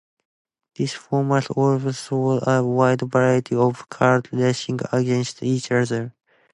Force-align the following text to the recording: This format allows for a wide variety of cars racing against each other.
This 0.73 0.93
format 0.95 1.47
allows 1.49 1.99
for 2.07 2.39
a 2.49 2.63
wide 2.63 3.01
variety 3.01 3.53
of 3.53 3.87
cars 3.89 4.23
racing 4.33 4.79
against 4.91 5.43
each 5.43 5.71
other. 5.71 6.15